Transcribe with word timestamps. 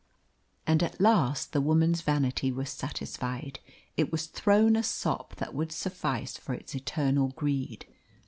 And 0.65 0.81
at 0.81 0.99
last 0.99 1.53
the 1.53 1.61
woman's 1.61 2.01
vanity 2.01 2.51
was 2.51 2.71
satisfied; 2.71 3.59
it 3.95 4.11
was 4.11 4.25
thrown 4.25 4.75
a 4.75 4.81
sop 4.81 5.35
that 5.35 5.53
would 5.53 5.71
suffice 5.71 6.37
for 6.37 6.55
its 6.55 6.73
eternal 6.73 7.27
greed. 7.35 7.85